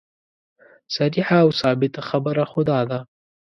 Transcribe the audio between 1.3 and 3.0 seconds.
او ثابته خبره خو دا ده.